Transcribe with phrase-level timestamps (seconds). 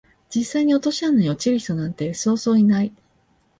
[0.35, 2.91] 実際に落とし穴に落ちる人なんてそうそういない